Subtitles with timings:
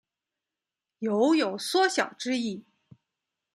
[1.01, 2.65] 酉有缩小之意。